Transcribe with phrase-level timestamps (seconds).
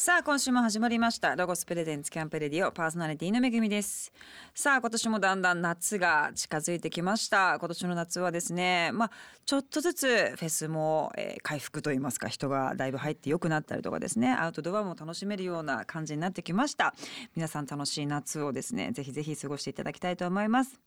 [0.00, 1.34] さあ今週も始まりました。
[1.34, 4.12] ロゴスプレゼンツキャンプレディオパーソナリティのめぐみです。
[4.54, 7.56] さあ今年もだんだん夏が近づいてきました。
[7.58, 9.10] 今年の夏はですねまあ
[9.44, 10.06] ちょっとずつ
[10.36, 16.94] フェスも、えー回復といいますか人がだいぶ入って良くなったりとかですねアウトドアも楽しめるような感じになってきました。
[17.34, 20.80] 皆さん楽しい夏をですねぜひぜひ過ごしていただきたいと思います。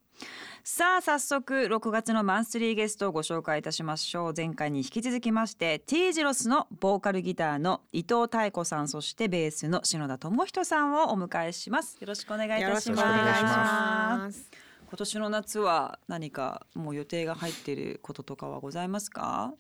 [0.64, 4.34] さあ早速6月のマンスリーゲストをご紹介いたしましょう。
[4.36, 11.98] 前回に引き続きまして T ジロスのボーカルギターの伊藤妙子さんそしてベースの篠田智人さんをお迎えします。
[12.00, 12.90] よろしくお願いいたします。
[12.90, 14.52] よろしくお願いします。
[14.88, 19.54] 今年の夏は何かもう予定が入っていることとかはございますか、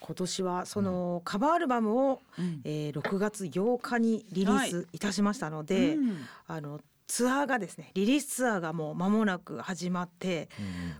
[0.00, 2.60] 今年はそのカバーアルバムを、うん。
[2.64, 6.18] えー6月8日にリリースいたしましたので、うん。
[6.46, 10.48] あのツアーがですねリリースツアーがもう間もなく始まって、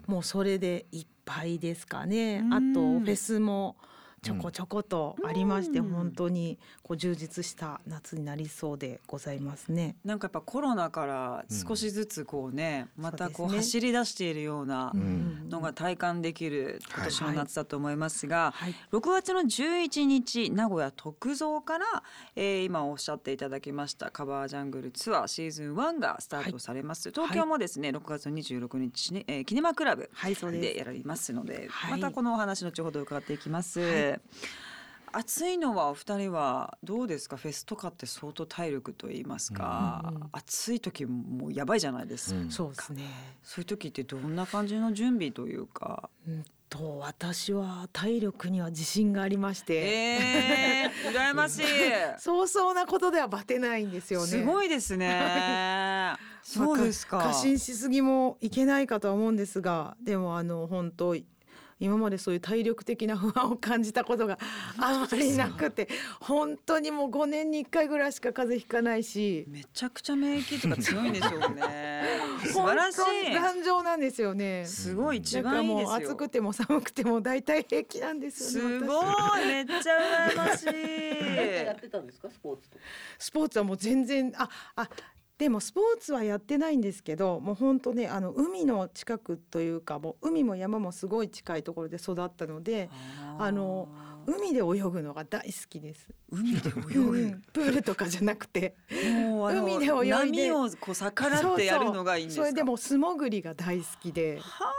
[0.06, 2.40] もうそれでいっぱいですかね。
[2.44, 3.76] うんあとフェスも
[4.22, 5.90] ちょこちょことありまして、うん。
[5.90, 9.96] 本当にこう充実した夏になりそうでございますね。
[10.04, 15.48] なんかやっぱコロナから少しずつこうね、またこう走り出しているようなうん。
[15.50, 22.02] のが体感できる今年の夏だと思いますが、はい、6月の11日名古屋徳造から、
[22.36, 30.08] えー今おっしゃっていただきましたカバージャングルツアーシーズン1がスタートされます、東京もですね6月の26日に、えーキネマクラブ
[30.52, 32.00] でやられますので、はい。
[32.00, 34.09] またこのお話後ほど伺っていきます。
[34.12, 34.20] はい
[35.12, 37.36] 暑いのはお二人はどうですか？
[37.36, 42.50] フェスとかって相当体力と言いますか、うんうん暑い時もうやばいじゃないですか、うん。
[42.52, 43.02] そうですね。
[43.42, 46.08] そういう時ってどんな感じの準備というか？
[46.28, 49.74] うんと私は体力には自信がありまして。
[49.74, 51.64] えー、羨ましい。
[52.18, 54.26] そうそうなことではバテないんですよね。
[54.28, 56.14] すごいですね。
[56.44, 57.18] そうですか。
[57.18, 61.16] 過信しすぎもいけないかとは思うんですが、でもあの本当
[61.80, 64.38] 今までそういう体力的な不安を感じたことが
[64.78, 65.88] あまりなくて、
[66.20, 72.04] 本当にもう5年に1回ぐらいしか風邪ひかないし、めちゃくちゃ免疫とか強いんでしょうね。
[72.52, 74.64] 素晴らし本当にい頑丈なんですよね。
[74.66, 75.76] すごい一番いい。
[75.78, 78.78] ですよもう暑くても寒くても大体平気なんですよね。
[78.78, 79.46] す私ごい。
[79.46, 82.28] めっちゃ羨ましやっいてたんですか？
[82.30, 82.68] スポーツ。
[83.18, 84.88] スポーツはもう全然ああ
[85.40, 92.90] でもスポーツはやってないんですけどもう本当ねあの海の近くというかもう海も山もすごい近いところで育ったので
[93.38, 93.88] あの
[94.26, 96.06] 海で泳ぐのが大好きです。
[96.30, 97.42] 海で泳うぐん。
[97.54, 98.76] プールとかじゃなくて。
[99.24, 100.50] もう海で泳いで。
[100.50, 102.44] 波をこう逆らってやるのがいいんですか？
[102.44, 104.38] それでもう素潜りが大好きで。
[104.40, 104.72] は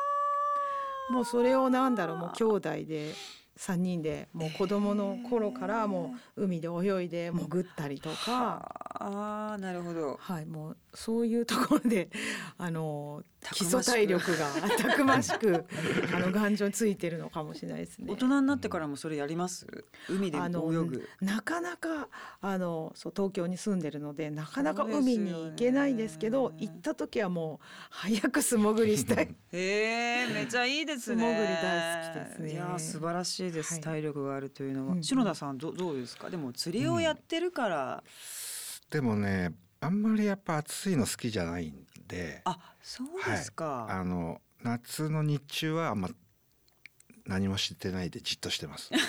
[1.09, 3.13] もうそれをなんだろうもう兄弟で
[3.57, 8.87] 3人でもう子供の頃からもう海で泳いで潜ったりとか。
[9.03, 10.17] ああなるほど。
[10.19, 12.09] はい、もうそういうところで、
[12.57, 13.23] あの
[13.53, 14.47] 基礎体力が
[14.77, 15.65] たくましく、
[16.13, 18.05] あの頑丈についてるのかもしれないですね。
[18.11, 18.15] 大。
[18.15, 19.65] 人になってからもそれやります？
[20.09, 21.07] 海で泳ぐ。
[21.21, 22.09] なかなか
[22.41, 29.35] あのそう東京に住んでるのでなかなか海に行けないですけど行った時はもう早く素潜りしたい。
[29.51, 31.23] へえめっちゃいいですね。
[31.23, 32.51] 素潜り大好きですね。
[32.51, 33.81] いやー素晴らしいです、はい。
[33.81, 35.03] 体力があるというのは、うんうん。
[35.03, 36.29] 篠田さんどどうですか？
[36.29, 38.03] でも釣りをやってるから、
[38.89, 42.41] でもねあんまりやっぱ暑いの好きじゃないんで。
[42.45, 46.09] あそうですか、あの夏の日中はあんま
[47.25, 48.91] 何もしてないでじっとしてます。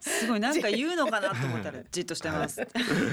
[0.00, 2.60] すごいなんか言うのかなと思ったら じっとしてます。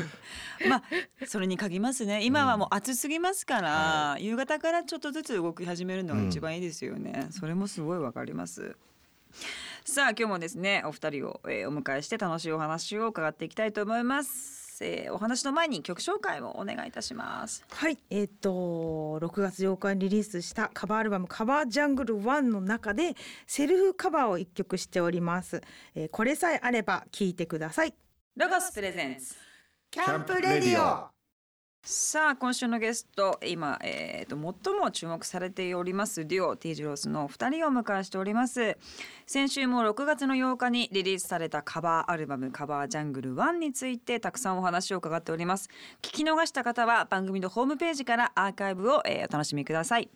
[0.68, 0.84] まあ
[1.26, 2.24] それに限りますね。
[2.24, 7.28] 今はもう暑すぎますから、夕方からちょっとずつ動き始めるのが一番いいですよね。
[7.32, 8.76] それもすごいわかります。
[9.86, 14.84] さあ今日もですねお二人を、えーお迎えして楽しいお話を伺っていきたいと思います。
[14.84, 17.66] えーお話の前に曲紹介をお願いいたします。
[17.70, 25.62] はい、えっ、と6月8日にリリースしたカバーアルバムカバージャングル1の中でセルフカバーを一曲しております、
[25.96, 27.94] えーこれさえあれば聞いてください
[28.36, 29.36] ロゴスプレゼンツ。
[29.92, 31.19] キャンプレディオ
[31.82, 38.78] さあ今週のゲスト今、えー、と最も注目されておりますデュオ T ジロースのお二人を迎えしております。
[39.26, 45.70] 先週も6月の8日にリリースされたカバーアルバムカバージャングル1についてたくさんお話を伺っております。
[46.02, 50.10] 聞き逃した方は番組のホームページからアーカイブを、えーお楽しみください。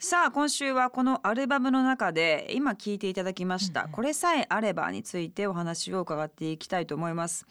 [0.00, 7.46] さあ今週はこのアルバムの中で今聞いていただきました、これさえあればについてお話を伺っていきたいと思います。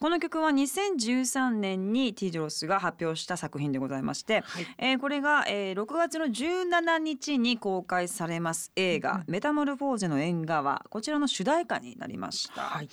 [0.00, 4.66] この曲は2013年に T ジロスが発表した作品でございまして、はい。
[4.78, 9.24] えーこれが、えー6月の17日に公開されます映画、うん。
[9.28, 10.84] メタモルフォーゼの縁側。
[10.90, 12.88] こちらの主題歌になりました、はい。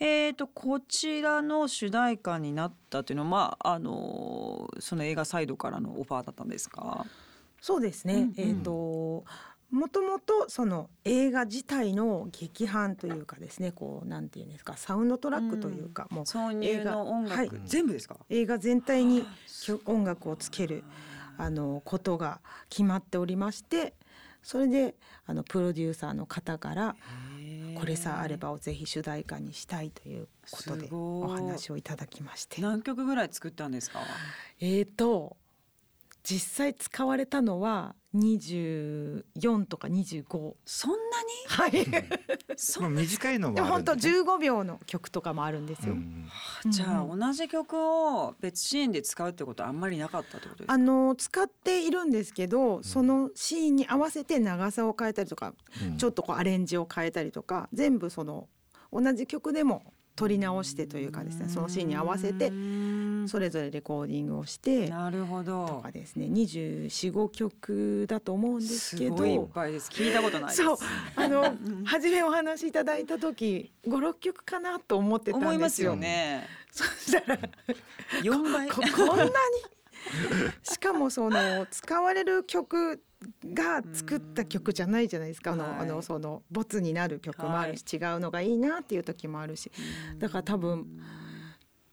[0.00, 7.06] えー、とこちらの主題歌になったというのは、まああのーその映画サイドからのオファーだったんですか？
[7.60, 8.34] そうですね、うんうん。
[8.36, 9.24] えっ、と
[9.70, 17.50] もともとその映画自体の劇伴というかですねこうなんていうんですかサウンドトラックというか、もう挿入の音楽、はい。
[17.66, 18.16] 全部ですか？
[18.30, 19.24] 映画全体に
[19.64, 20.82] 曲音楽をつける
[21.38, 23.94] あのことが決まっておりまして
[24.42, 24.96] それで
[25.26, 26.96] あのプロデューサーの方から
[27.78, 32.60] 「これさあれば」をぜひ主題歌にしたいということでお話をいただきまして。
[32.60, 34.00] 何曲ぐらい作ったんですか？
[34.58, 35.36] えーと
[36.22, 40.96] 実際使われたのは24とか25そんな
[41.48, 41.72] はい。
[41.72, 41.86] に
[42.56, 44.20] そまあ短いのでも本当もあるんで、ね。
[44.20, 45.94] 15秒の曲とかもあるんですよ。
[45.94, 46.26] うん。
[46.66, 47.18] じゃあうん。
[47.20, 50.72] 同じ曲を別シーンで使うってことはあんまりなかったってことですか？
[50.74, 55.96] あの使っているんですけどそのシーンに合わせて長さを変えたりとか、うん。
[55.96, 58.48] ちょっとこうアレンジを変えたりとか全部その
[58.92, 62.52] 同じ曲でも取り直してというかですねそのシーンに合わせてて
[63.26, 69.46] それぞれレコーディングをしてなるほとどかですね245曲だと思うんですけすごいいっど。
[69.46, 69.90] ぱいです。
[69.90, 70.62] 聞いたことないです。
[70.62, 70.76] そう。
[71.16, 75.48] あのん初めお話しいただいた時56曲かなと思ってたんですよ。
[75.50, 76.46] 思いますよね。
[76.72, 77.38] そしたら
[78.22, 78.68] 4倍。
[78.68, 79.30] ここんなに
[80.62, 83.02] しかもその使われる曲
[83.44, 85.52] が作った曲じゃないじゃないですか。
[85.52, 85.78] あの,、はい。
[85.80, 89.70] あのそのボツになる曲もあるし、違うのがいいなっていう時もあるし。
[90.18, 90.86] だから多分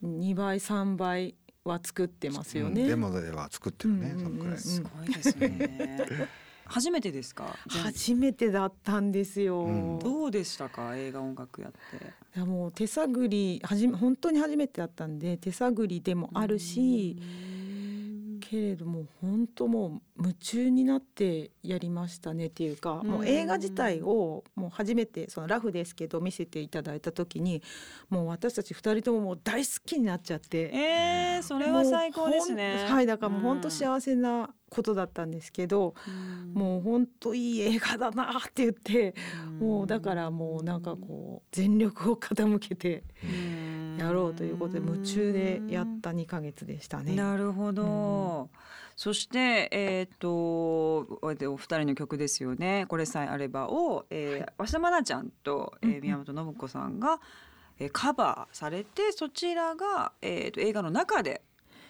[0.03, 2.81] 2倍3倍は作ってますよね。
[2.83, 2.87] うん。
[2.87, 4.53] デモでは作ってるね、うんそのくらい。
[4.53, 6.29] うんすごいですね。
[6.69, 7.55] 初めてですか？
[7.71, 9.61] 全初めてだったんですよ。
[9.63, 9.99] うん。
[9.99, 10.97] どうでしたか？
[10.97, 12.05] 映画音楽やって。
[12.35, 17.17] いやもう手探りはじめ本当に初めてだったんで手探りでもあるし、
[18.49, 27.61] けれども本当もう夢中になってやりましたねっていうか、もう映画自体をもう初めてそのラフですけど見せていただいた時に
[28.09, 30.71] もう私たち二人とももう大好きになっちゃって。
[30.73, 32.85] えー、それは最高ですね。
[32.87, 35.93] はいだからもう本当幸せなことだったんですけど、
[36.53, 39.13] もう本当いい映画だなって言って、
[39.59, 43.03] もうだからもうなんかこう全力を傾けて
[43.97, 47.15] やろうということで夢中でやった2ヶ月でしたね。
[47.15, 48.49] なるほど、
[48.95, 52.85] そしてえっ、とお二人の曲ですよね。
[52.87, 57.19] これさえあればを、えー、鷲田愛菜ちゃんと、えー、宮本信子さんが、
[57.79, 61.41] えー、カバーされてそちらが、えー、と映画の中で、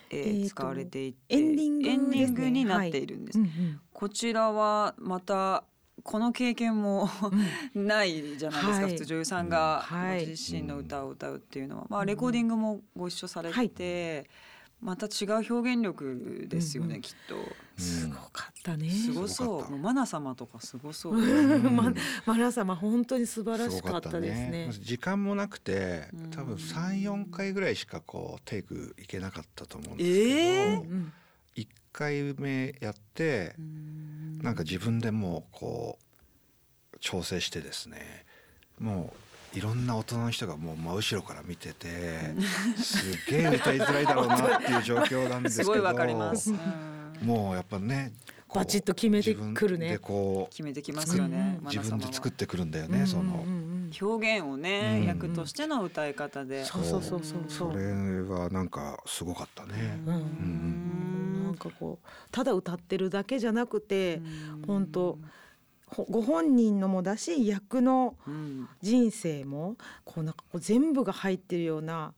[0.09, 2.51] えー使われていてエンディングね。
[2.51, 3.81] になっているんです、うんうん。
[3.91, 5.65] こちらはまた
[6.07, 7.09] この経験も
[7.75, 8.91] ないじゃないですか、はい。
[8.93, 14.29] 普通女優さんがはいご自身の歌を歌うっていうのは、まあ、レコーディングもご一緒されて、
[14.81, 17.35] また違う表現力ですよね、うんきっと。
[17.81, 18.89] すごかったね。
[18.89, 19.77] すごそう。
[19.77, 21.17] マナ様とかすごそう。
[21.17, 21.75] うん。
[21.75, 21.91] ま
[22.25, 24.69] マラ様本当に素晴らしかったですね。
[24.71, 26.31] 時間もなくてうん。
[26.31, 30.81] 多分三四回ぐらいしかこうテイクいけなかったと思うんですえー？
[30.81, 31.11] けど、うん。
[31.11, 31.26] 一
[31.97, 33.55] 回目やって
[34.43, 35.97] なんか自分でもうこ
[36.93, 38.25] う調整してですね
[38.79, 39.11] も
[39.55, 41.87] ういろんな大人の人がもう真後ろから見てて
[42.77, 46.51] すげえ歌いづらいだろうなっていう状況なんですけどすごいわかります。
[46.51, 46.59] うん
[47.21, 48.13] もうやっぱね
[48.53, 51.59] バチッと決めてくるね自分でこ決めてきますよね。
[51.63, 53.43] 自分で作ってくるんだよねその。
[53.99, 56.63] 表現をね、うん役としての歌い方で。
[56.63, 59.99] そうそうそうそうそれはなんかすごかったね。
[60.05, 60.86] うんうんなん
[61.69, 64.21] かこうただ歌ってるだけじゃなくて
[64.65, 65.17] 本当
[65.87, 72.13] ほご本人のもだし役のうん人生もこうなんかこう全部が入ってるような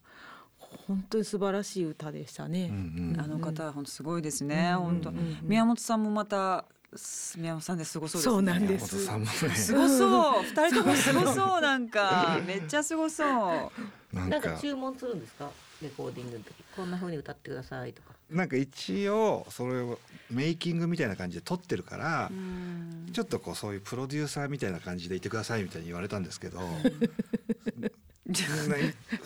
[0.88, 2.68] 本当に素晴らしい歌でしたうね。
[2.68, 4.71] んうんあの方は本当すごいですね。
[4.76, 8.33] うん本当うんうん宮本さんもまたす宮本さんですごそうですね。
[8.33, 10.44] そうなんで山す本さんもねすごそう。
[10.50, 14.16] 二人ともすごそうなんかめっちゃすごそう。
[14.16, 15.50] なんか注文するんですか？
[15.81, 26.59] レコーディングの時こんな風に歌ってくださいとかなんか一応それをメイキングみたいな感じで撮ってるからうんちょっとこうそういうプロデューサーみたいな感じでいてくださいみたいに言われたんですけど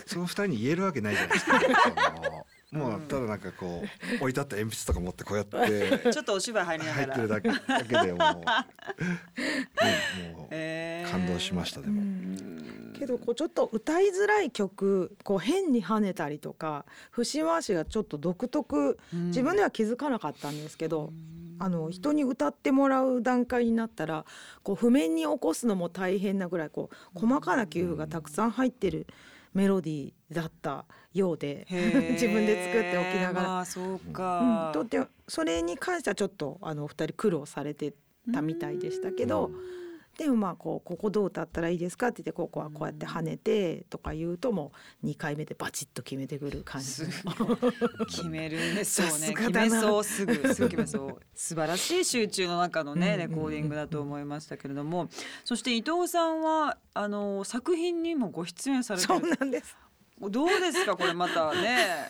[0.07, 1.59] その二人に言えるわけないじゃないですか。
[2.71, 3.83] もうただなんかこ
[4.13, 7.07] う置いてあった鉛筆とか持ってこうやって ちょっとお芝居入りながら。
[7.07, 8.25] 入ってるだけだけでもう、 ね
[10.33, 12.01] もうえー感動しましたでも。
[12.97, 19.27] けどこうちょっと歌いづらい曲こう変に跳ねたりとか節回しがちょっと独特うん。
[19.27, 21.11] 自分では気づかなかったんですけど、
[21.59, 24.25] あの人に歌ってもらう段階になったら
[24.63, 29.07] こう譜面に起こすのも大変なぐらいこう細かな給付がたくさん入ってる
[29.53, 31.67] メロディーだったようで
[32.11, 34.71] 自分で作っておきながら、まあそううん、か。
[34.73, 37.93] とってそれに関してはちょっとあのお二人苦労されて
[38.31, 39.51] たみたいでしたけど、
[40.17, 44.71] でもまあこうここどう歌ったらいいですかって言ってここはこうやって跳ねてとか言うとも
[45.03, 46.87] う2回目でバチッと決めてくる感じ。
[46.87, 47.07] す
[48.09, 48.83] 決めるね。
[48.83, 49.61] すがだな。
[49.63, 51.19] 決めそうすぐすぐ決めそう。
[51.33, 55.09] 素晴らしい集中の中のねうんレコーディングだと思いましたけれども。
[55.45, 59.75] そして伊藤さんはあの作品にもご出演されてそうるなんです。
[60.19, 62.09] どうですかこれまたね。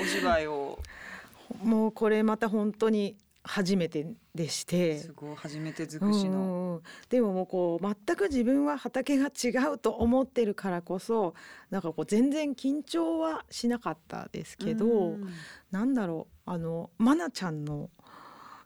[0.00, 0.78] お芝居を。
[1.62, 3.16] もうこれまた本当に
[3.48, 4.98] 初めてでして。
[4.98, 6.38] すごい初めて尽くしの。
[6.38, 6.74] うんうん。
[6.74, 11.34] うんでももうこう全く自分は畑が違うと思ってるからこそ
[11.70, 15.28] なんかこう全然緊張はしなかったですけど、うん。
[15.70, 17.90] なんだろうあのマナちゃんの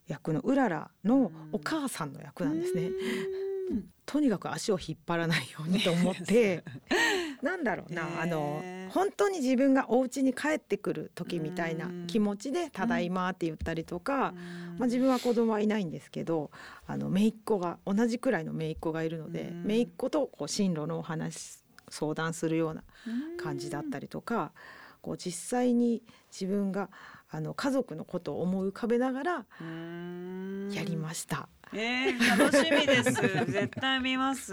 [0.08, 2.90] 役のうららのお母さんの役なんですね。
[4.04, 6.64] とにかく足を引っ張らないようにと思って
[7.42, 14.32] なんだろうな、あの本当に自分がお家に帰ってくる時みたいな気持ちで「ただいま」って言ったりとか、
[14.78, 16.50] まあ、自分は子供はいないんですけど
[16.86, 19.66] あの姪っ子が同じくらいの姪っ子がいるのでうん。
[19.66, 21.58] 姪っ子とこう進路のお話
[21.88, 22.84] 相談するような
[23.42, 24.52] 感じだったりとか
[25.00, 26.88] こう実際に自分が
[27.34, 31.48] あの家族のことを思い浮かべながらうんやりました。
[31.72, 33.12] えー、楽しみです。
[33.50, 34.52] 絶対見ます。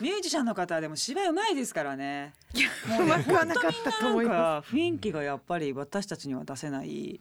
[0.00, 2.32] ミュージシャンの方はでも芝居うまいですからね。
[2.88, 7.20] もうまくはなかったと思いまなんか雰囲気がやっぱり私たちには出せない。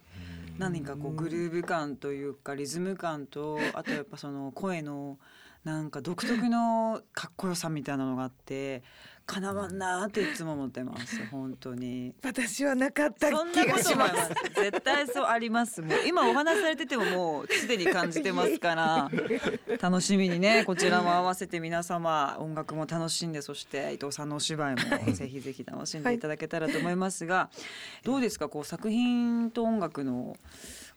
[0.57, 5.17] 何かこうグルーヴ感というかリズム感とあとやっぱその声の
[5.63, 8.83] なんか独特のかっこよさみたいなのがあって
[9.25, 12.13] かなわんなーっていつも思ってます 本当に。
[12.21, 12.27] す。
[12.27, 14.11] 私はなかったそんな気がします。
[14.11, 14.61] こと思います。
[14.61, 15.81] 絶対そうあります。
[15.81, 19.11] もう今お話しされててももうすでに感じてますから、
[19.81, 24.81] 楽しみにねこちらも合わせて皆様音楽も楽しんでそして伊藤さんのお芝居も
[25.13, 27.49] ぜひぜひ楽しんでいただけたらと思いますが、
[28.03, 30.35] どうですかこう作品と音楽の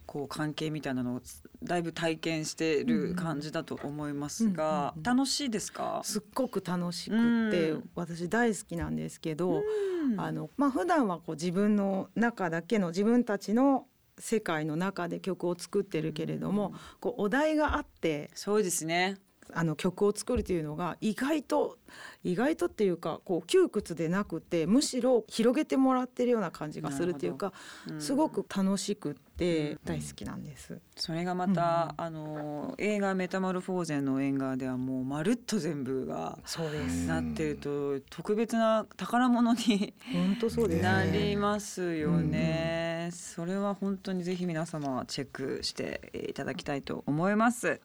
[0.07, 1.21] こう関係みたいなのを
[1.63, 6.01] だいぶ体験してる感じだと思いますが、うん楽しいですか？
[6.05, 9.63] すっごく楽しくって、うん私大好きなんですけど、
[10.05, 13.87] うんあのまあ普段はこう自分の中だけの自分たちの
[14.19, 19.17] 世界の中で曲を作ってるけれども、こうお題があってそうですね。
[19.55, 21.79] あの曲を作るというのが意外と
[22.25, 27.53] 意外とっていうかこう窮屈でなくてむしろ広げてもらってるような感じがするっていうか、
[27.89, 30.79] うんすごく楽しくって大好きなんです。
[30.97, 41.19] それがまた、あの映画「メタモルフォーゼン」の縁側ではもうまるっと全部がそうでうんなってると特別な宝物に本当そうですなね。
[41.31, 42.86] りますよね。
[43.11, 47.81] それは本当にぜひ皆様チェックしていただきたいと思います。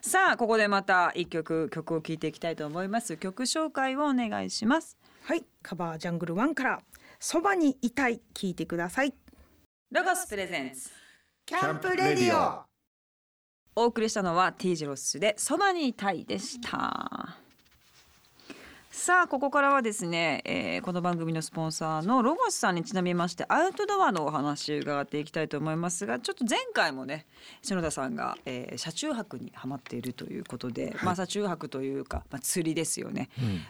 [0.00, 3.16] さあここでまた一曲曲を聴いていきたいと思います。
[3.16, 4.96] 曲紹介をお願いします。
[5.24, 6.82] はい、カバージャングルワンから
[7.18, 9.14] そばにいたい聞いてください。
[9.90, 10.90] ロゴスプレゼンツ
[11.44, 12.64] キャンプレディオ
[13.74, 17.49] お送りしたのは T ジロスでそばにいたいでした。
[18.92, 27.26] さあここからはですね、えーこの番組のスポンサーのロゴスさんにちなみましてアウトドアのお話伺っていきたいと思いますがちょっと前回もね
[27.62, 33.28] 篠田さんが、えー車中泊にハマっているということで、まあ車中泊というか、まあ、釣りですよね。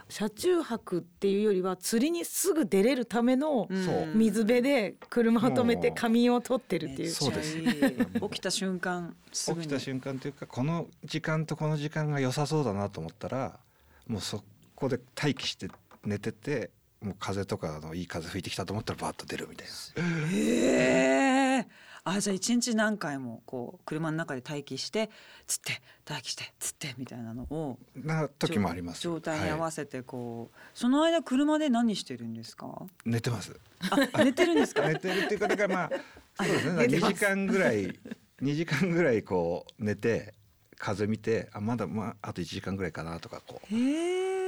[0.08, 3.68] 車中泊っていうよりは釣りにすぐ出れるための
[4.14, 7.10] 水辺で車を止めて仮眠を取ってるっていう。
[7.10, 7.58] そうです。
[7.58, 9.66] 起きた瞬間すぐに。
[9.66, 13.58] 起きた瞬間というかこの時間とこの時間が良さそうだなと思ったら
[14.06, 14.44] もうそこ
[14.88, 15.68] で待機して
[16.04, 16.70] 寝てて
[17.02, 20.28] もう風とかのいい風吹いてきたと思ったらバーッと出るみたいな。
[20.28, 21.66] へえ。
[22.02, 25.10] あじゃあ一日何回もこう車の中で待機して
[25.46, 29.02] 釣って待機して釣ってみたいなのをな時もあります。
[29.02, 32.86] 状態に合はわせてこう、その間車で何してるんですか？
[33.04, 33.54] い、寝てます。
[34.14, 34.88] あ寝てるんですか？
[34.88, 35.90] 寝てるっていうかだからま
[36.38, 36.84] あそうですね。
[36.84, 37.12] 2寝てます。
[37.12, 37.98] 時間ぐらい
[38.42, 40.32] 2時間ぐらいこう寝て
[40.78, 43.74] 風見てあまだまああと1時間ぐらいかなとかこう。
[43.74, 44.39] へえ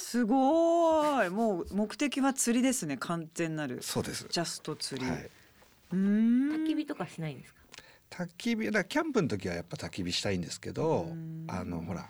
[0.00, 1.30] すごい。
[1.30, 3.78] もう目的は釣りですね完全なる。
[3.82, 4.26] そうです。
[4.28, 5.30] ジャスト釣り、はい。
[5.92, 6.52] うーん。
[6.52, 7.60] 焚き火とかしないんですか？
[8.10, 11.46] 焚き火だキャンプの時はやっぱ焚き火したいんですけどうん。
[11.48, 12.08] あのほら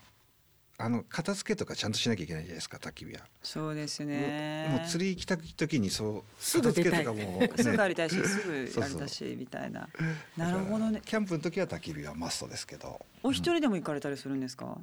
[0.78, 3.20] あの片付けとかちゃんとしなきゃいけないじゃないですか焚き火は。
[3.42, 4.68] そうですね。
[4.70, 9.88] もう釣り行きたい時にそうすぐ出たい片付けとかもう、ね、すぐ帰りたいしすぐやりたいしみたいな。
[10.38, 11.02] なるほどね。
[11.04, 13.04] キャンプの時は焚き火はマストですけど。
[13.22, 14.78] お一人でも行かれたりするんですか、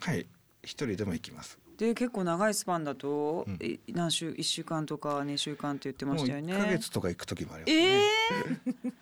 [0.00, 0.26] はい。
[0.62, 6.54] 一人でも行きますで結構長いスパンだと、うんえ何週1週間とか2週間って言ってましたよね。
[6.54, 8.92] 1ヶ月とか行く時もありますえね、ー、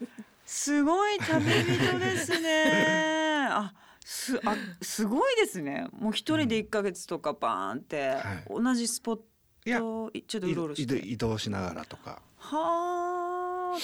[0.47, 3.49] すごい旅人ですね。
[3.53, 5.89] あすあすごいですね。
[5.93, 10.97] もう一人で1ヶ月とかバーンって、はい同じスポットいちょっとうろうろして。
[10.97, 13.79] 移動しながらとかはあ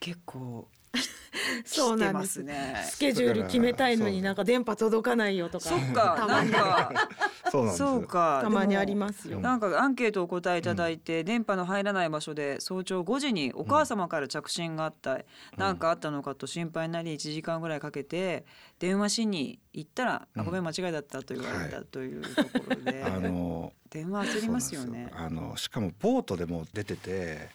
[0.00, 0.68] 結構
[1.64, 2.42] そうなんです。
[2.42, 5.68] ねスケジュール決めたいのになんか電波届かないよとか。
[5.68, 6.50] そっかなんたまに。
[6.50, 7.08] か。
[7.50, 8.40] そうか。
[8.42, 9.40] たまにありまますよ。
[9.40, 15.20] なんかアンケートをお答えいただいて、電波の入らない場所で早朝5時にお母様から着信があった、
[15.56, 18.44] なんかあったのかと心配になり1時間ぐらいかけて
[18.78, 25.04] 電話しに行ったら、あごめん間違いだったと言われたはいというところで、あの電話焦りますよね。
[25.04, 25.08] よ。
[25.12, 27.48] あのしかもボートでも出てて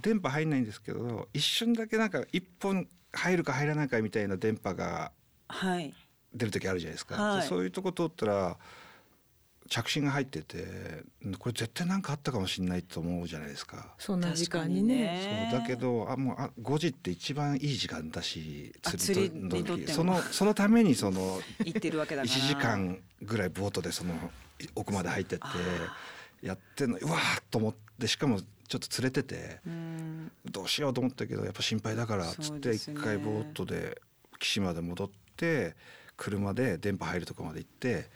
[0.00, 5.12] 電波入んないんですけど一瞬だけなんか一本入るか入らないかみたいな電波が
[5.48, 5.92] はい。
[6.34, 7.42] 出る時あるじゃないですか、はい。
[7.42, 8.56] でそういうとこ通ったら
[9.68, 10.66] 着信が入ってて
[11.38, 13.94] これ絶対何かあったかもしれないと思うじゃないですか。
[13.98, 15.50] そんな時間にね。
[15.50, 19.92] そうだけどあもうあ5時って一番いい時間だしあ釣り釣りにとっても。
[19.92, 22.34] そのそのためにその行ってるわけだから。
[22.34, 24.14] 1時間ぐらいボートでその
[24.74, 25.44] 奥まで入ってって
[26.46, 30.32] やってんのうわーっと思ってしかもちょっと連れててうん。
[30.50, 34.00] どうしようと思ったけどやっぱ心配だからっつって一回ボートで
[34.38, 35.74] 岸まで戻って
[36.16, 38.10] 車で電波入るとこまで行って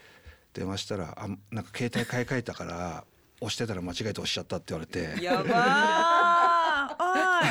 [0.53, 3.05] 電話したらあなんか携帯買い替えたから
[3.41, 5.23] 押してたら間違えて押しちゃったって言われて。
[5.23, 5.47] やばー。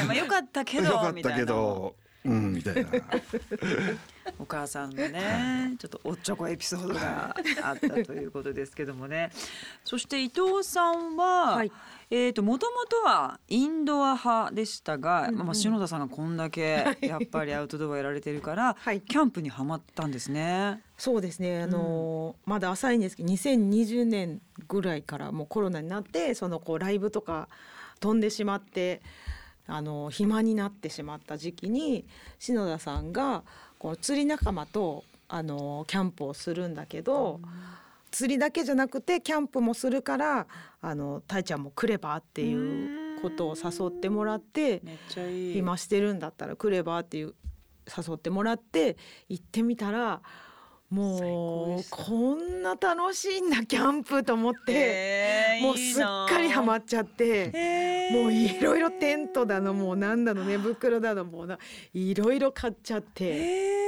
[0.06, 2.90] まあよかったけど よかったけどうんみたいな。
[4.40, 9.30] お母さんのねちょっとおっちょこエピソードがあったということですけどもね。
[9.84, 11.72] そして伊藤さんは、はい。
[12.12, 15.46] えーともともとはインドア派でしたが、うんうん。
[15.46, 19.02] まあ、篠田さんがこんだけやっぱりアウトドアやられてるから、はい。
[19.02, 20.82] キャンプにはまったんですね。
[20.98, 21.62] そうですね。
[21.62, 27.48] あのーまだ浅いんですけど、2020年ぐらいからもうコロナになって、そのこうライブとか
[28.00, 29.02] 飛んでしまって、
[29.68, 32.06] あのー暇になってしまった時期に
[32.40, 33.44] 篠田さんが
[33.80, 37.40] こう釣り仲間とあのーキャンプをするんだけど、
[38.12, 40.48] 釣りだけじゃなくてキャンプもするから、
[40.82, 44.82] あのたいちゃんも来ればっていうことを誘ってもらって。
[44.84, 45.58] めっちゃいい。
[45.58, 47.34] 今してるんだったら来ればっていう
[47.88, 48.98] 誘ってもらって
[49.30, 50.22] 行ってみたら
[50.96, 58.10] もうこんな楽しいんだキャンプと思って、えーもうすっかりハマっっちゃって。
[58.12, 61.58] もういろいろテントだのもうなんだの寝袋だのもうな
[61.94, 63.84] いろいろ買っちゃって。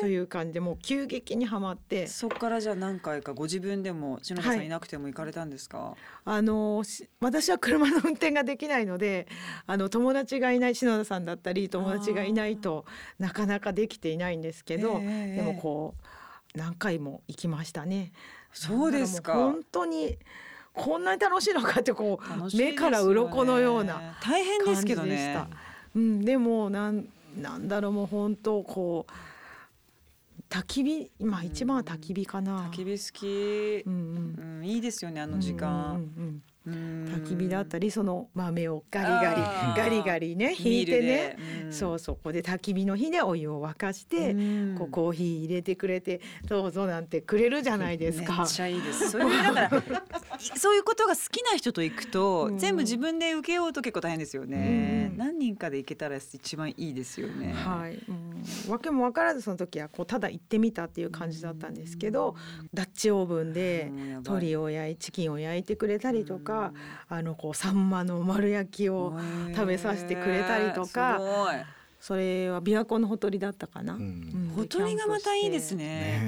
[0.00, 0.54] という感じ。
[0.54, 2.06] でもう急激にはまって。
[2.06, 4.68] そっからじゃあ何回かご自分でも篠田さんい。
[4.70, 9.26] なくても行かれたんですか、あのし私は車の運転ができないので
[9.66, 12.86] あの友達がいない篠田さんだったり友達がいないと
[13.18, 16.04] なかなかできていないんですけど、ええでもこう
[16.54, 18.12] 何回も行きましたね。
[18.52, 19.34] そうですか。
[19.34, 20.18] 本当に
[20.72, 22.64] こんなに楽しいのかってこうね。
[22.70, 25.32] 目から鱗のような大変ですけどね。
[25.34, 25.48] た。
[25.94, 32.66] うん、でもなんなんだろうもう本当こう焚き火まあ一番は焚き火かな。
[32.68, 33.84] 焚き火好き。
[33.86, 34.58] う、んうん。
[34.58, 41.72] うん、いいですよねあの時うんうん間、うんうん焚き火だったりその豆をガリガリガリガリね引いてね、ミルでうん。
[41.72, 44.34] そうそこで焚き火の火でお湯を沸かして、う
[44.74, 44.74] ん。
[44.78, 48.38] こうコーヒー入れてくれてどうぞなんてくれるじゃないですか。
[48.38, 48.46] めっ。
[48.46, 49.10] ちゃいいです。
[49.10, 49.70] それでだから
[50.56, 52.58] そういうことが好きな人と行くと、うん。
[52.58, 55.10] 全部自分で受けようと結構大変ですよね。
[55.12, 55.18] うん。
[55.18, 57.52] 何人かで行けたら一番いいですよね。
[57.52, 62.36] はい、うん、わけも分からずその時はこうただ行ってみたっていう感じだったんですけど、
[62.74, 66.49] ダッチオーブンで鶏を焼いチキンを焼いてくれたりとか、
[67.08, 69.18] あのこうサンマの丸焼きを
[69.54, 71.20] 食べさせてくれたりとか
[72.00, 73.98] それは琵琶湖のほとりだったかな。
[74.56, 75.84] ほとりがまたいいですね。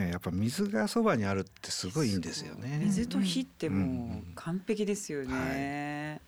[0.07, 0.11] ね。
[0.13, 2.79] やっぱ水がそばにあるってすごいいいんですよね。
[2.85, 6.21] 水と火ってもう完璧ですよね。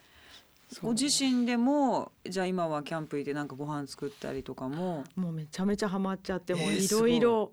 [0.82, 7.52] ご自身でもじゃあ今はキャンプ行ってなんかご飯作ったりとかももうめちゃめちゃハマっちゃってもういろいろ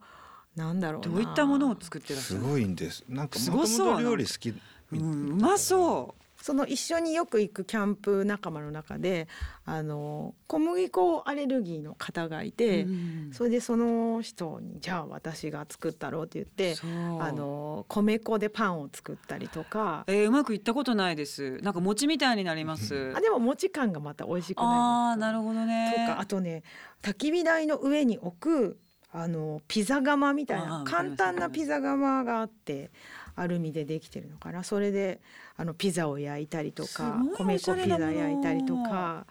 [0.55, 3.03] なんだろうなどういったものを作ってらっしゃするごいんです。
[3.07, 4.53] なんかすもともごそうと料理好き。
[4.93, 9.27] うん、うまそその一緒によく行くキャンプ仲間の中で
[9.65, 13.29] あの小麦粉アレルギーの方がいうて、うん。
[13.31, 16.75] それでその人にじゃあ私が作ったろうって言って
[17.19, 20.03] あの米粉でパンを作ったりとか。
[20.07, 21.59] えー、うまくいったことないです。
[21.61, 23.13] なんか餅みたいになります。
[23.15, 25.27] あでも餅感がまた美味しくあないです。
[25.27, 25.93] かあなるほどね。
[26.07, 26.63] とかあとね
[27.01, 28.79] 焚き火台の上に置く
[29.13, 32.91] あのピザ窯みたいな簡単なピザ窯があって
[33.35, 34.63] アルミでできてるのかな。
[34.63, 35.21] それで
[35.61, 39.27] あのピザを焼いたりとかすごい米粉ピザ焼いたりとか、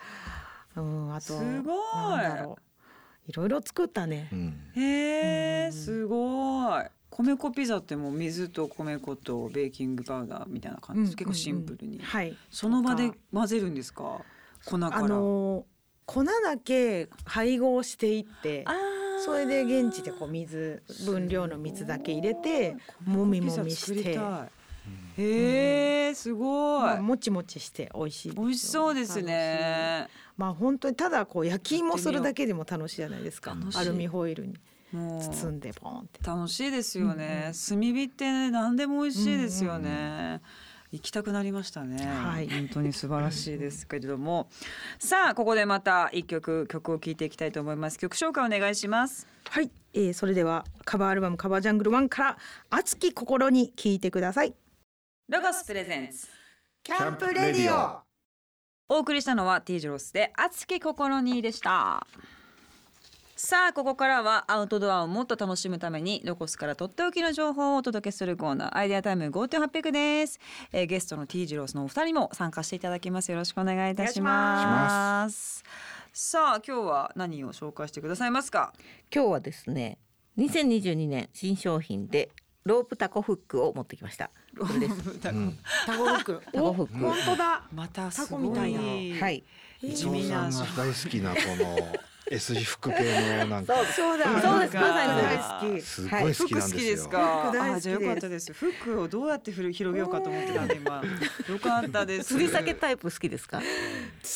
[0.77, 1.77] うん、あとすごい。
[1.97, 3.31] なんだろう。
[3.31, 4.29] いろいろ作ったね。
[4.33, 4.37] う。
[4.37, 4.71] ん。
[4.77, 6.85] へえうんすごい。
[7.11, 12.37] 米粉ピザってもう水と米粉とベーキングパウダーみたいな感じです、結構シンプルに、はい。
[12.49, 14.21] その場で混ぜるんですか？
[14.65, 14.97] 粉から。
[14.97, 15.67] あの
[16.07, 18.65] 粉だけ配合していって
[19.25, 24.19] それで現地でこう水分量の水だけ入れてもみもみして、
[25.17, 30.09] へえすごい、まあ、もちもちして美味しい美味しそうですね。
[30.37, 33.57] まあ本当にただこう焼き芋するだけでも楽しいじゃないですか。
[33.75, 34.55] アルミホイルに。
[34.93, 36.21] 包んでポンって。
[36.25, 37.53] 楽しいですよね、うんうん。
[37.53, 40.41] 炭火ってね何でも美味しいですよね、
[40.91, 42.49] 行きたくなりましたね、はい。
[42.49, 44.49] 本当に素晴らしいですけれども。
[44.99, 47.99] さあここでまた一曲曲を聴いていきたいと思います。
[47.99, 49.29] 曲紹介お願いします。
[49.49, 52.39] はい、えー、それではカバーアルバムカバージャングル1から
[52.71, 54.55] 熱き心に聞いてください
[55.31, 56.27] ロゴスプレゼンツ。
[56.83, 58.01] キャンプレディオ。
[58.89, 62.05] お送りしたのは T ジロスで熱き心にでした。
[63.37, 70.41] さあここからはアウトドアをもっと楽しむためにロコスからとっておきの情報をお届けするコーナーアイデアタイム GoTo800 です、
[70.73, 73.31] えー、ゲストの T ジロスのお二人も参加していただきます。
[73.31, 75.63] よろしくお願いいたします。
[76.13, 78.73] さあ今日は何を紹介してくださいますか？
[79.15, 80.01] 今日はですね
[80.39, 82.31] 2022年新商品で
[82.65, 84.31] ロープタコフックを持ってきました。
[84.59, 85.59] これですうん。
[85.87, 86.43] タコフック。
[86.53, 87.63] タコフック本当だ。
[87.75, 88.73] またすタコごいみたい。
[88.75, 88.81] な
[89.21, 89.45] はい。
[89.83, 91.93] 伊地味な大好きなこの
[92.31, 93.75] S 字フック系のなんか。
[93.87, 94.75] そうだそうです。
[94.77, 96.07] まさに大好きす。
[96.07, 96.97] ごい好きなんですよ。
[96.99, 97.09] す。
[97.09, 97.43] か。
[97.51, 97.81] 服大好きです。
[97.81, 98.53] あじゃあよかったです。
[98.53, 101.03] 服をどうやってふる広げようかと思ってたんで今。
[101.49, 102.35] よかったです。
[102.37, 103.59] 吊り下げタイプ好きですか？
[103.59, 103.65] 好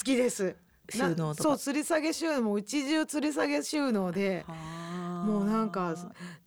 [0.03, 0.57] きです。
[0.91, 1.51] 収納とか。
[1.51, 2.43] なそう吊り下げ収納。
[2.43, 4.45] もうち中吊り下げ収納で
[5.25, 5.95] もうなんか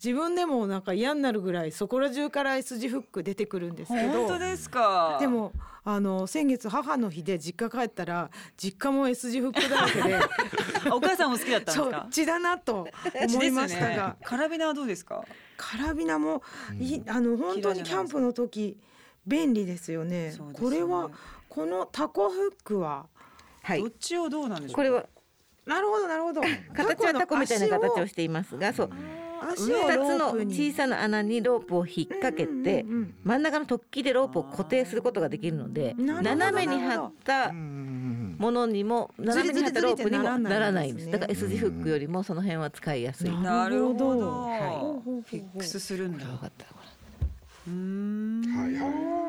[0.02, 5.16] 自分でもなんか嫌になるぐらいそこら中から S 字フック出てくるんですけど本当ですか？
[5.20, 5.52] でも
[5.84, 10.18] あの先月母の日で実家帰ったら実家も S 字フックだらけで
[10.92, 12.06] お母さんも好きだったんでそうすか。
[12.10, 12.86] 血だなと
[13.28, 13.96] 思いましたですね。
[13.96, 15.24] が、カラビナはどうですか？
[15.56, 16.42] カラビナも
[16.78, 18.78] いあの本当にキャンプの時
[19.26, 20.30] 便利ですよね。
[20.30, 20.36] ね。
[20.52, 21.10] これは
[21.48, 23.06] このタコフックは？
[23.62, 23.80] はい。
[23.80, 24.76] どっちをどうなんでしょうか？
[24.76, 25.06] これは
[25.68, 26.40] なるほどなるほど。
[26.74, 28.90] 形はタコみたいな形をししていますがそう。
[29.40, 41.10] 足を2つの小さな穴にロープを引っ掛けてうんうんうん真ん中の突起でロープを固定することができるので斜めに張ったものにも斜めに張ったロープにもならないいんです。
[41.10, 43.30] だから S 字フックよりもその辺は使いやすい。
[43.30, 44.14] ななるほど。
[44.14, 44.30] なるほど。
[44.30, 45.22] はい。
[45.22, 46.24] フィックスするんだ。
[46.24, 46.66] よかった
[47.66, 48.42] うーん。
[48.44, 49.27] はいはい。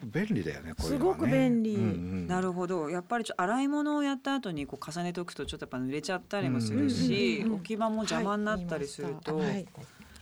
[0.00, 0.72] やおっぱ便利だよね。
[0.74, 1.18] こういうのはね。
[1.18, 1.74] すごく便利。
[1.74, 2.26] うんうん。
[2.26, 2.90] なるほど。
[2.90, 9.66] やっぱりちょ洗い物をやった後にこう重ねておくとちょっとやっぱ濡れちゃったりもするし、うんうんうん置き場も邪魔になったりすると、はいはい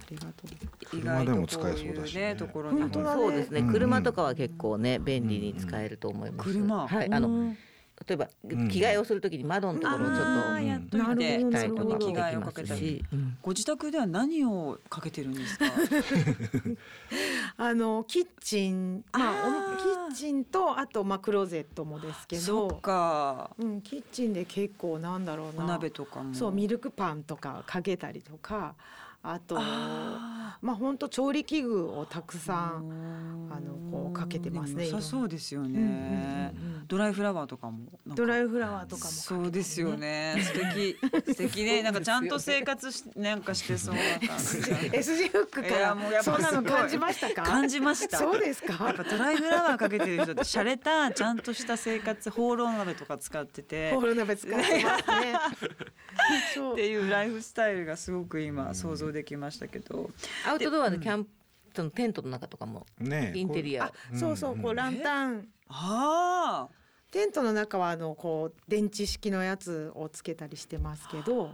[0.00, 2.20] ありがとう意外とこう車でも使えそういうだしね。
[2.28, 2.80] ねところに。
[2.80, 3.62] 本当だそうですね。
[3.62, 6.50] 車とかは結構ね便利に使えると思います。
[6.50, 6.86] 車。
[6.86, 7.12] はい。
[7.12, 7.58] あのうん
[8.06, 8.68] 例えばん。
[8.68, 10.98] 着替えをするときに窓のところをちょっとあーやっといて。
[10.98, 11.50] なるほど。
[11.50, 12.68] たりとかも着でき替えをかけたり。
[12.70, 15.64] ますし、うんご自宅では何をかけてるんですか？
[17.56, 19.04] あのキッチン。
[19.12, 19.76] まあ
[20.10, 23.50] キッチンとあとまあクローゼットもですけそっどか。
[23.58, 26.34] うんキッチンで結構なんだろうおな鍋とかも。
[26.34, 28.74] そうミルクパンとかかけたりとか。
[29.20, 39.16] あとあまあ本当調理器具をたくーさんあのこうかけてますね良さそうですよね、うんうんうんドライフラワーとかもドライフラワーとかもね。
[39.16, 40.36] そうですよね。
[40.40, 40.98] 素敵。
[41.26, 41.82] 素敵ね。
[41.82, 47.42] なんかちゃんと生活しなんかしてそうな感じ S 字フックからもうやっぱそ感じましたか？
[47.42, 48.16] 感じました。
[48.16, 53.92] そうですやっかぱドライフラワーかけてる人って洒落たちゃんとした生活ホーロー鍋とか使ってて。
[53.92, 55.34] ホール鍋使ってますね。
[56.72, 60.10] っていうライフスタイルがすごく今想像できましたけど、
[60.46, 61.30] アウトドアでキャンプ
[61.76, 62.86] そのテントの中とかも。
[62.98, 63.84] ねインテリア。
[63.84, 64.58] あそうそう。
[64.58, 65.48] こうランタン。
[65.68, 66.77] ああ
[67.10, 71.50] テントの中はあのこう電池式のやつをつけたりしてますけど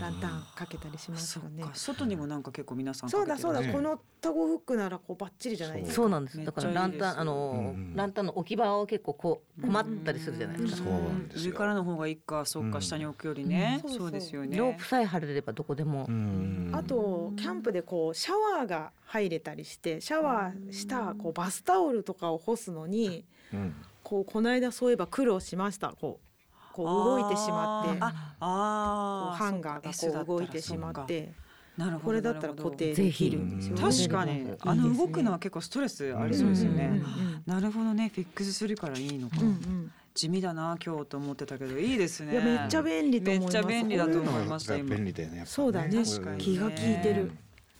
[0.00, 1.62] ランタンかけたりしますよね。
[1.62, 3.38] か外にもなんか結構皆さんかけてる。
[3.38, 5.94] そうだそうだ、ねこのタゴフックならこうバッチリじゃないですか。
[5.96, 6.08] そう。
[6.08, 6.44] なんです。
[6.44, 10.78] だからランタンあのうんランタンの置き場を結構こう困ったりするじゃないですか。
[10.78, 11.52] そうなんですよ。
[11.52, 12.82] 上からの方がいいかそうか、うん。
[12.82, 13.90] 下に置くよりね、うん。
[13.92, 14.56] そうですよね。
[14.56, 16.06] ロープさえ張れればどこでも。
[16.08, 16.70] うん。
[16.72, 25.88] あとキャンプでこうシャワーが入れたりしてシャワーしたこうバスタオルとかを干すのにうんこうこの間そういえば苦労しました。
[26.00, 27.98] こうこう動いてしまって。
[28.00, 31.32] ああハンガーがこう動いてしまって。
[31.76, 33.82] なるほどこれだったら固定できるんですよね。
[33.82, 34.54] 確かに。
[34.60, 38.10] あの動くのは結構ストレスありそうですよね、うんうんうんなるほどね。
[38.14, 39.92] フィックスするからいいのか、うんうん。
[40.14, 42.32] 地味だな今日と思ってたけどいいですね。
[42.32, 43.54] いやめっちゃ便利と思います。
[43.54, 46.04] めっちゃ便利だと思いましたこういうのが便利だよねそうだね。
[46.04, 46.38] 確かに。
[46.38, 47.32] 気が利いてる。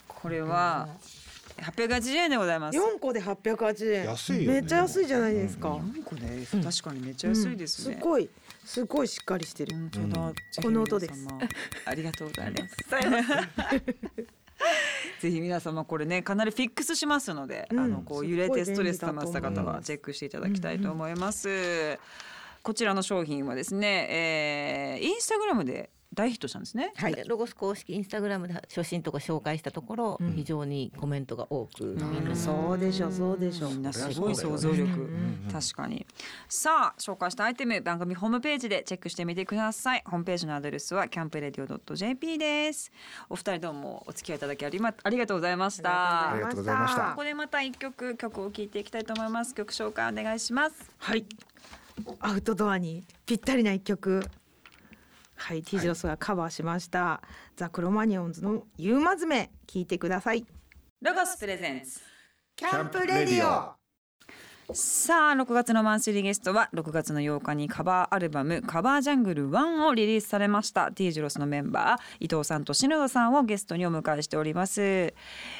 [0.08, 0.88] これは
[1.58, 2.76] 880円でございます。
[2.76, 4.04] 四個で880円。
[4.06, 4.60] 安いよね。
[4.60, 5.68] めっちゃ安いじゃないですか。
[5.68, 6.22] 4個で
[6.62, 8.00] 確かにめっちゃ安いですね、うん。
[8.00, 8.28] すごい。
[8.64, 9.74] すごいしっかりしてる。
[9.74, 11.12] 本当だ、この音です。
[11.20, 11.40] 皆様
[11.86, 12.76] ありがとうございます。
[15.20, 17.78] ぜひ皆様これねかなりフィックスしますので、うん。
[17.78, 21.98] あのこう揺れてストレス溜まってた方はチェックしていただきたいと思います、
[22.62, 26.92] こちらの商品はですね、えー、インスタグラムで大ヒットしたんですね。
[26.96, 30.32] はい、ロゴス公式インスタグラムで写真とか紹介したところ、うん。
[30.32, 31.96] 非常にコメントが多く、
[32.34, 36.06] そうでしょそうでしょみんなすごい想像力、うん確かに。
[36.48, 40.02] さあ紹介したアイテム番組ホームページでチェックしてみてください。
[40.06, 42.90] ホームページのアドレスはキャンプレディオ .jp です。
[43.28, 46.32] お二人どうもお付き合いいただきあり,、ま、ありがとうございました。
[46.32, 47.10] ありがとうございました。
[47.10, 49.54] ここでまた一曲曲を聴いていきたいと思います。
[49.54, 50.90] 曲紹介お願いします。
[50.98, 51.26] はい。
[52.20, 54.24] アウトドアにぴったりな一曲
[55.44, 57.20] はい T ジロスがカバーしました、
[57.54, 60.46] ザ・クロマニオンズの「ユーマズメ」聞いてください。
[61.02, 62.00] ロゴスプレゼンツ。
[62.56, 63.74] キャンプレディオ。
[64.72, 70.90] さあ6月のマンスリーゲストは6月の8日にカバーアルバム「カバージャングル1」をリリースされました。
[70.90, 75.12] T ジロスのメンバー伊藤さんと篠田さんをゲストにお迎えしております。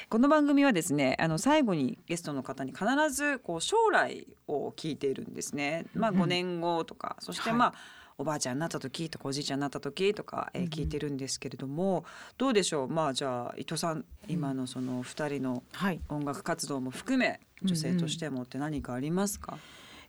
[0.09, 5.85] この番組はですねあの最後にゲストの方に必ずこう将来を聞いているんですね。
[5.93, 7.73] まあ5年後とかそしてまあ、
[8.17, 12.05] おばあちゃんになった時とかおじいちゃんになった時とか、えー聞いてるんですけれども、
[12.37, 12.87] どうでしょう？
[12.87, 15.99] まあじゃあ伊藤さん今のその2人のはい。
[16.09, 19.57] 音楽活動も含め女性としてもって何かありますか、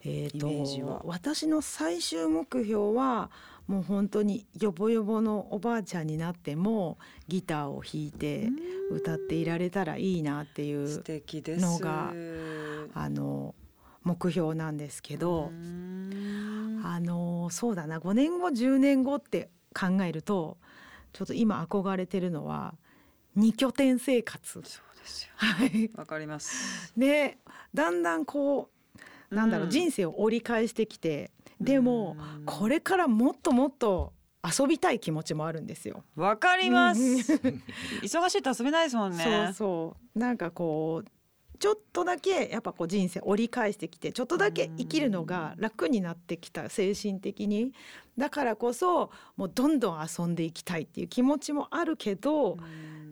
[0.05, 1.03] えー、とイメージは。
[1.05, 3.31] 私の最終目標は
[3.67, 8.49] もう本当にヨボヨボのおばあちゃんになってもギターを弾いて
[8.93, 11.03] 歌っていられたらいいなってい素う
[11.59, 12.13] のが
[12.95, 13.57] あの
[14.05, 15.51] 目標なんですけど
[16.97, 20.57] あのそうだな5年後10年後って考えると
[21.13, 22.75] ちょっと今憧れてるのは
[23.35, 24.51] 二拠点生活。
[24.51, 25.33] そうですよ。
[25.37, 25.91] はい。
[25.95, 26.95] わかります。
[26.97, 27.37] で
[27.75, 28.71] だんだんこ
[29.31, 29.71] うなんだろう、うん。
[29.71, 32.45] 人生を折り返してきてでもうん。
[32.47, 36.03] これからもっともっと遊びたい気持ちもあるんですよ。
[36.15, 37.01] わかります。
[37.01, 37.05] う
[37.37, 37.63] ん
[38.03, 39.23] 忙しいと遊べないですもんね。
[39.23, 40.19] そうそう。
[40.19, 41.09] なんかこう
[41.57, 47.73] ちょっとだけやっぱこう人生折り返してきてちょっとだけ生きるのが楽になってきた精神的に。
[48.17, 52.57] だからこそもうどんどん遊んでいきたいっていう気持ちもあるけど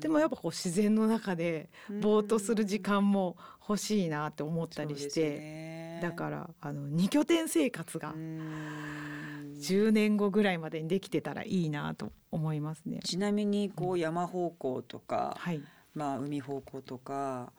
[0.00, 1.68] でもやっぱこう自然の中で
[2.00, 3.36] ぼーっとする時間も
[3.68, 5.84] 欲しいなって思ったりして。
[6.00, 13.00] だかららあの二拠点生活が10年後ぐらいまでにできてたらいいなと思いますね。
[13.04, 15.62] ちなみにこう山方向とか、はい、
[15.94, 17.52] まあ海方向とか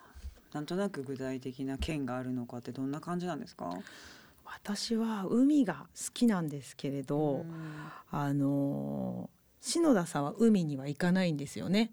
[0.54, 3.70] なんとなく具体的な県があるのかってどんな感じなんですか？
[4.46, 7.52] 私は海が好きなんですけれど、うん。
[8.12, 9.30] あの
[9.60, 11.92] 篠田さんは海には行かないんですよね。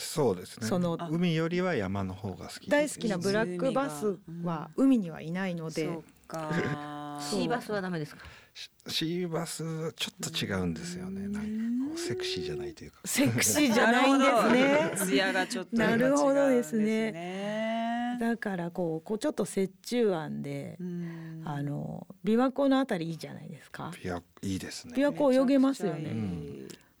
[0.00, 0.66] そうですね。
[0.66, 2.70] その海よりは山の方が好き。
[2.70, 6.50] 大好きなブラックバスは海にはいないので、そうか。
[7.20, 7.40] そう。
[7.40, 8.22] シーバスはダメですか？
[8.54, 11.28] シシーバスちょっと違うんですよね。
[11.28, 12.98] なんかセクシーじゃないというか。
[13.04, 15.12] セクシーじゃないんですね。
[15.12, 17.12] 艶がちょっとなるほどですね
[18.18, 21.42] だからこうこうちょっと折衷案で、うん。
[21.44, 23.92] あの琵琶湖のあたりいいじゃないですか。
[24.02, 24.94] いやいいですね。
[24.94, 26.10] 琵琶湖泳げますよね。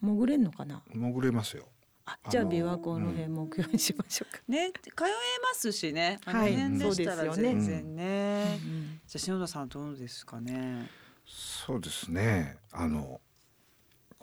[0.00, 0.82] 潜れんのかな？
[0.92, 1.66] 潜れますよ。
[2.06, 4.40] あじゃあ琵琶湖の辺目標にしましょうか。
[4.48, 5.08] ね通え
[5.42, 6.18] ますしね。
[6.24, 6.56] あのはい。
[6.56, 7.42] 辺でしたらそうですよね。
[7.42, 8.58] 全然ね。
[8.64, 10.88] うんじゃあ篠田さんどうですかね？
[11.26, 12.56] そうですね。
[12.72, 13.20] あの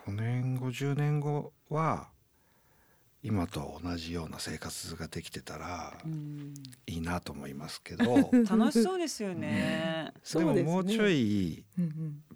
[0.08, 2.10] 5年後10年後は
[3.26, 6.54] 今と同じような生活ができてたらうん。
[6.86, 8.06] いいなと思いますけど。
[8.48, 10.12] 楽しそうですよね。
[10.14, 10.46] うですね。
[10.46, 11.66] ももうちょい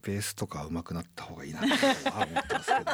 [0.01, 2.91] ベースとか上手くなった方がいいなとは思ってますけど。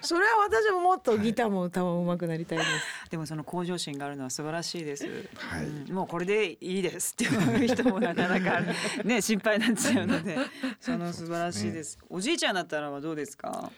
[0.00, 2.70] それは私ももっとギターも歌も上手くなりたいです。
[3.10, 5.66] でもその向上心があるのは素晴らしいです、はい。
[5.66, 5.94] うん。
[5.94, 7.12] もうこれでいいです。
[7.12, 8.62] っていう人もなかなか
[9.04, 10.38] ね心配になっちゃうので
[10.80, 11.98] その素晴らしいです。
[12.08, 13.70] おじいちゃんだったらはどうですか？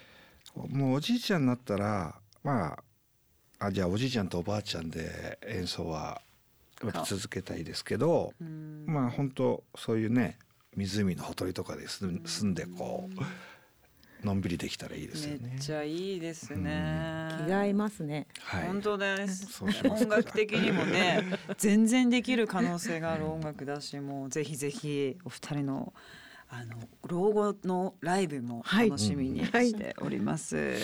[0.55, 2.85] もうおじいちゃんになったらまあ
[3.61, 6.23] あじゃあおじいちゃんとおばあちゃんで演奏は
[6.83, 8.85] また続けたいですけどうん。
[8.87, 10.39] まあ本当そういうね
[10.77, 13.09] 湖のほとりとかで住ん住んでこ
[14.23, 15.49] うのんびりできたらいいですよね。
[15.53, 15.59] めっ。
[15.59, 17.31] ちゃいいですね。
[17.47, 18.27] 気が合いますね。
[18.41, 19.63] はい、本当です。
[19.63, 21.25] 音楽的にもね
[21.57, 25.93] 全然できる可能性がある音楽だしもうぜひぜひお二人の
[26.49, 30.77] あの老後のライブも楽しみにはいしております。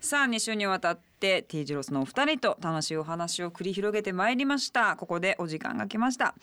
[0.00, 4.96] さあ2週にわたって T ジロスのお二人と楽しいお話を繰り広げてまいりました。
[4.96, 6.34] ここでお時間が来ました、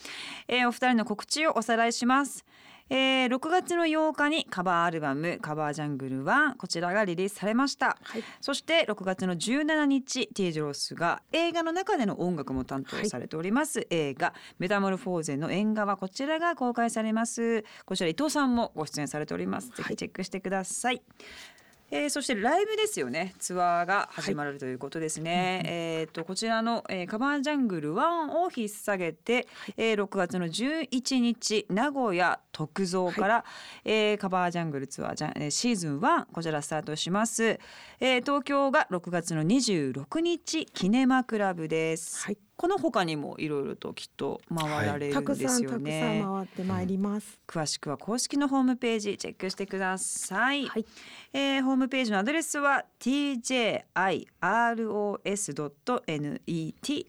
[0.48, 2.46] えーお二人の告知をおさらいします。
[2.90, 8.24] えー6月の8日にカバーアルバム「カバージャングル1」こちらがリリースされました、はい。
[8.42, 17.64] そして6月の17日 T ジロスが映画の中での音楽も担当されております、映画「メタモルフォーゼの縁側」こちらが公開されます。
[17.86, 19.70] こちら伊藤さんもご出演されております。
[19.70, 21.63] ぜひチェックしてください、えー
[21.96, 23.36] えー、そしてライブですよね。
[23.38, 29.46] ツアーが始まるということですね、はい、えっ、とこちらの、えー、カバージャングル1を引っ提げて、はい、
[29.78, 33.46] えー、6月の11日名古屋徳造から、は
[33.86, 37.60] い、えー、カバージャングルツアーじゃ、えー、シーズン1こちらスタートします、
[38.00, 50.86] えー、東京が6月の26日キネマクラブです、はいこの他にもいろいろときっと回られるんですよね、はい、たくさんたくさん回ってまいります、詳しくは公式のホームページチェックしてください、はい、
[51.34, 54.24] えー、ホームページのアドレスは tjiros.net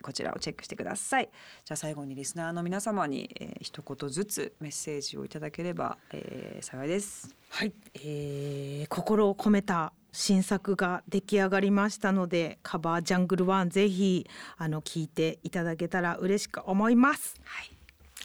[0.02, 1.28] こちらをチェックしてください。
[1.64, 7.34] じゃあ最後にリスナーの皆様に、えー、一言ずつメッセージをいただければ、えー、幸いです。
[7.50, 17.34] はい、えー、心を込めた新作が出来上がりましたのでカバージャングルワンぜひあの聞いていただけたら嬉しく思います。
[17.42, 17.70] はい。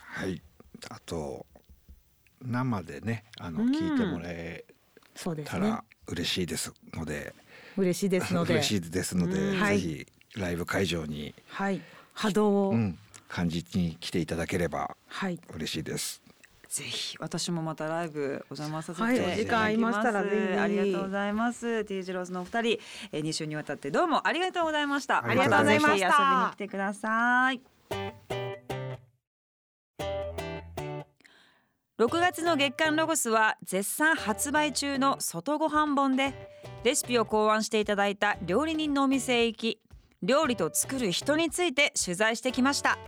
[0.02, 0.42] はい。
[0.90, 1.46] あと
[2.42, 4.66] 生でねあの、聞いてもらえ
[5.44, 7.34] たら嬉しいですので、
[7.76, 8.54] 嬉しいですので。
[8.54, 11.82] 嬉しいですので、ぜひライブ会場に、はい、
[12.14, 12.98] 波動を、うん、
[13.28, 14.96] 感じに来ていただければ
[15.54, 16.22] 嬉しいです。
[16.70, 19.30] ぜひ私もまたライブお邪魔させていただきます。
[19.30, 21.84] はい、時間ありましたらありがとうございます。
[21.84, 22.80] T 字ローズのお二人、
[23.12, 25.26] えー、2週にわたってどうもありがとうございました。
[25.26, 26.08] ありがとうございました。
[26.08, 27.62] 遊びに来てください。
[31.98, 36.34] 6月の月刊ロゴスは絶賛発売中の外ご飯本で
[36.84, 39.82] レシピを考案していただいた料理人のお店へ行き
[40.22, 43.00] 料理と作る人について取材してきました。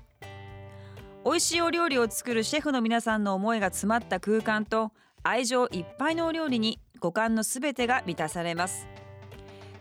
[1.23, 8.87] 美味しいお料理を作るシェフの皆さんの思いが詰まった空間と愛情いっぱいのお料理に五感のすべてが満たされます。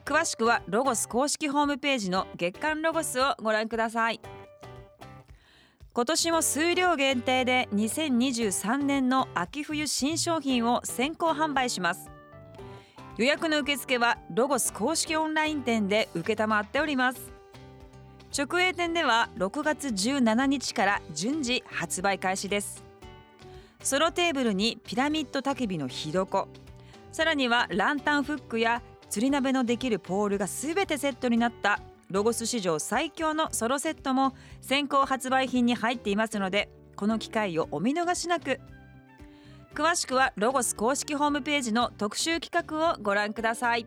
[0.05, 4.21] 詳しくはロゴス公式ホームページの月刊ロゴスをご覧ください。
[5.93, 12.11] 今年も数量限定で2023年の秋冬新商品を先行販売します。
[13.17, 17.30] 予約の受付はロゴス公式オンライン店で承っております。
[18.37, 22.85] 直営店では6月17日から順次発売開始です。
[23.83, 26.47] ソロテーブルにピラミッド焚き火の火床。
[27.11, 38.61] さらにはランタンフックや釣り鍋のできるポールがすべてセットになったロゴス史上最強のソロセットも先行発売品に入っていますのでこの機会をお見逃しなく。
[39.75, 43.87] 詳しくはロゴス公式ホームページの特集企画をご覧ください。